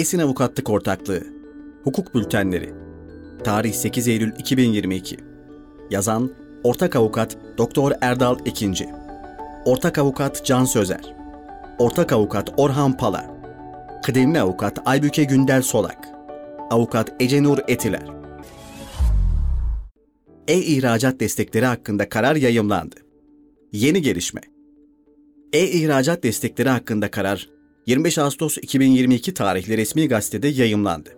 [0.00, 1.22] Esin Avukatlık Ortaklığı.
[1.84, 2.74] Hukuk Bültenleri.
[3.44, 5.16] Tarih 8 Eylül 2022
[5.90, 6.30] Yazan
[6.64, 8.88] Ortak Avukat Doktor Erdal Ekinci.
[9.64, 11.14] Ortak Avukat Can Sözer.
[11.78, 13.40] Ortak Avukat Orhan Pala.
[14.02, 16.08] Kıdemli Avukat Aybüke Gündel Solak.
[16.70, 18.08] Avukat Ecenur Etiler.
[20.48, 22.96] E-ihracat destekleri hakkında karar yayımlandı.
[23.72, 24.40] Yeni gelişme.
[25.52, 31.10] E-ihracat destekleri hakkında karar 25 Ağustos 2022 tarihli resmi gazetede yayımlandı.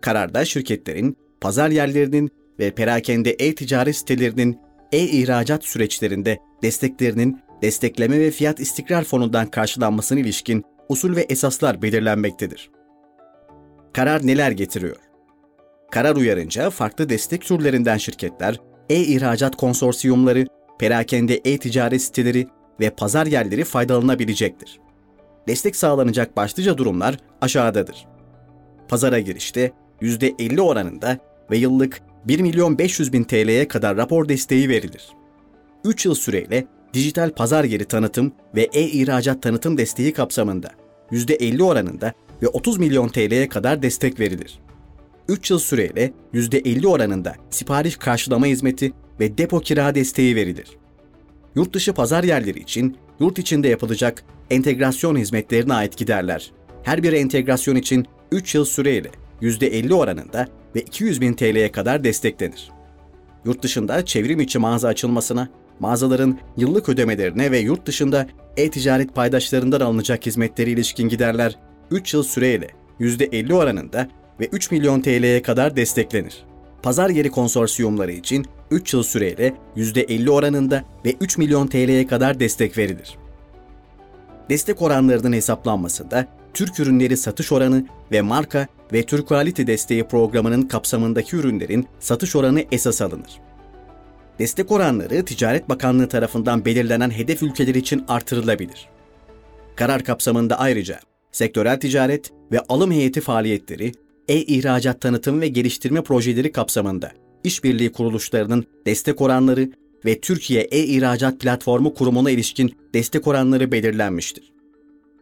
[0.00, 4.58] Kararda şirketlerin, pazar yerlerinin ve perakende e-ticaret sitelerinin
[4.92, 12.70] e-ihracat süreçlerinde desteklerinin destekleme ve fiyat istikrar fonundan karşılanmasına ilişkin usul ve esaslar belirlenmektedir.
[13.92, 14.96] Karar neler getiriyor?
[15.90, 18.60] Karar uyarınca farklı destek türlerinden şirketler,
[18.90, 20.46] e-ihracat konsorsiyumları,
[20.78, 22.46] perakende e-ticaret siteleri
[22.80, 24.81] ve pazar yerleri faydalanabilecektir
[25.48, 28.06] destek sağlanacak başlıca durumlar aşağıdadır.
[28.88, 31.18] Pazara girişte %50 oranında
[31.50, 35.08] ve yıllık 1 milyon 500 bin TL'ye kadar rapor desteği verilir.
[35.84, 40.70] 3 yıl süreyle dijital pazar yeri tanıtım ve e-ihracat tanıtım desteği kapsamında
[41.10, 42.12] %50 oranında
[42.42, 44.58] ve 30 milyon TL'ye kadar destek verilir.
[45.28, 50.76] 3 yıl süreyle %50 oranında sipariş karşılama hizmeti ve depo kira desteği verilir.
[51.54, 56.52] Yurt dışı pazar yerleri için yurt içinde yapılacak entegrasyon hizmetlerine ait giderler.
[56.82, 59.10] Her bir entegrasyon için 3 yıl süreyle
[59.42, 62.70] %50 oranında ve 200 bin TL'ye kadar desteklenir.
[63.44, 65.48] Yurt dışında çevrim içi mağaza açılmasına,
[65.80, 71.58] mağazaların yıllık ödemelerine ve yurt dışında e-ticaret paydaşlarından alınacak hizmetleri ilişkin giderler
[71.90, 72.68] 3 yıl süreyle
[73.00, 74.08] %50 oranında
[74.40, 76.44] ve 3 milyon TL'ye kadar desteklenir.
[76.82, 82.78] Pazar yeri konsorsiyumları için 3 yıl süreyle %50 oranında ve 3 milyon TL'ye kadar destek
[82.78, 83.18] verilir.
[84.50, 91.36] Destek oranlarının hesaplanmasında Türk ürünleri satış oranı ve marka ve Türk Quality desteği programının kapsamındaki
[91.36, 93.40] ürünlerin satış oranı esas alınır.
[94.38, 98.88] Destek oranları Ticaret Bakanlığı tarafından belirlenen hedef ülkeler için artırılabilir.
[99.76, 101.00] Karar kapsamında ayrıca
[101.32, 103.92] sektörel ticaret ve alım heyeti faaliyetleri,
[104.28, 107.12] e-ihracat tanıtım ve geliştirme projeleri kapsamında
[107.44, 109.70] işbirliği kuruluşlarının destek oranları
[110.04, 114.52] ve Türkiye E-İhracat Platformu kurumuna ilişkin destek oranları belirlenmiştir.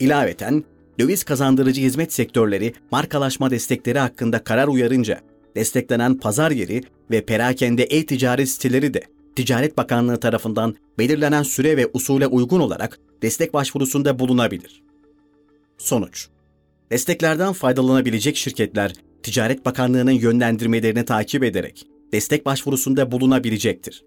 [0.00, 0.64] İlaveten,
[0.98, 5.20] döviz kazandırıcı hizmet sektörleri markalaşma destekleri hakkında karar uyarınca,
[5.56, 9.02] desteklenen pazar yeri ve perakende e-ticaret siteleri de
[9.36, 14.82] Ticaret Bakanlığı tarafından belirlenen süre ve usule uygun olarak destek başvurusunda bulunabilir.
[15.78, 16.28] Sonuç
[16.90, 18.92] Desteklerden faydalanabilecek şirketler,
[19.22, 24.04] Ticaret Bakanlığı'nın yönlendirmelerini takip ederek destek başvurusunda bulunabilecektir.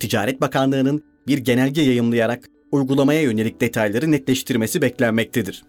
[0.00, 5.62] Ticaret Bakanlığı'nın bir genelge yayımlayarak uygulamaya yönelik detayları netleştirmesi beklenmektedir.